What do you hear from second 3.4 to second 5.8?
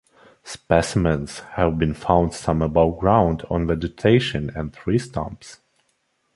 on vegetation and tree stumps.